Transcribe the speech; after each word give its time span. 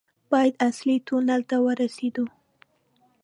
بيا 0.31 0.53
اصلي 0.67 0.95
تونل 1.07 1.41
ته 1.49 1.57
ورسېدو. 1.65 2.25